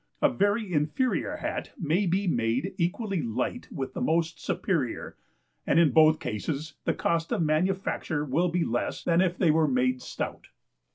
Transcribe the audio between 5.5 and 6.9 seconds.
and in both cases